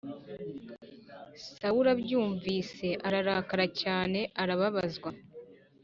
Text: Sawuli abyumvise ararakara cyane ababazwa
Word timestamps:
Sawuli 1.55 1.87
abyumvise 1.95 2.87
ararakara 3.07 3.65
cyane 3.81 4.19
ababazwa 4.41 5.11